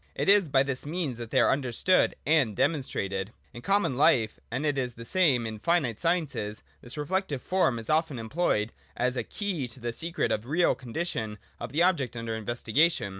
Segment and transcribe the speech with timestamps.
[0.15, 3.33] It is by this means that they are understood and demonstrated.
[3.53, 7.77] In common life, and it is the same in the finite sciences, this reflective form
[7.77, 11.83] is often employed as a key to the secret of the real condition of the
[11.83, 13.09] objects under investigation.